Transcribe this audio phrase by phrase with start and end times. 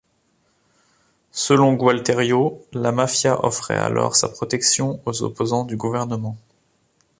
[1.29, 6.37] Selon Gualterio, la Mafia offrait alors sa protection aux opposants du gouvernement.